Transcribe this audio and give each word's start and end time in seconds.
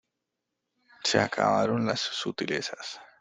se 1.03 1.19
acabaron 1.19 1.85
las 1.85 1.99
sutilezas. 1.99 2.99